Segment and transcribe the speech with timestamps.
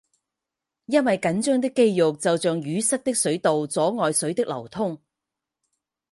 [0.85, 4.99] 因为紧张的肌肉就像淤塞的水管阻碍水的流通。